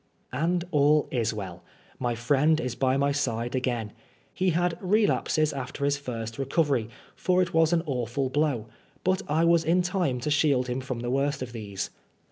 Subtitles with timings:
[0.33, 1.61] And all is well.
[1.99, 3.91] My friend is by my side again.
[4.33, 8.65] He had relapses after his first recovery, for it was an awful blow;
[9.03, 11.91] but I was in time to shield him from the worst of these.